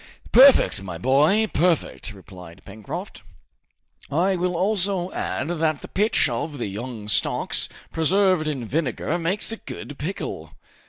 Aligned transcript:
"Perfect, 0.31 0.81
my 0.81 0.97
boy, 0.97 1.45
perfect!" 1.45 2.11
replied 2.11 2.63
Pencroft. 2.65 3.21
"I 4.09 4.35
will 4.35 4.55
also 4.57 5.11
add 5.11 5.49
that 5.49 5.81
the 5.83 5.87
pith 5.87 6.27
of 6.27 6.57
the 6.57 6.65
young 6.65 7.07
stalks, 7.07 7.69
preserved 7.91 8.47
in 8.47 8.65
vinegar, 8.65 9.19
makes 9.19 9.51
a 9.51 9.57
good 9.57 9.99
pickle." 9.99 10.53